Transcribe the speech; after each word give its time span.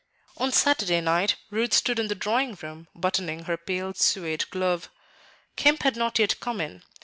On 0.37 0.51
Saturday 0.51 0.99
night 0.99 1.35
Ruth 1.51 1.73
stood 1.75 1.99
in 1.99 2.07
the 2.07 2.15
drawing 2.15 2.57
room 2.63 2.87
buttoning 2.95 3.43
her 3.43 3.55
pale 3.55 3.93
suede 3.93 4.49
glove. 4.49 4.89
Kemp 5.55 5.83
had 5.83 5.95
not 5.95 6.17
yet 6.17 6.39
come 6.39 6.59
in. 6.59 6.81